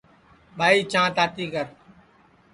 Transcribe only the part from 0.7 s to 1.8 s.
چاں تاتی کرئے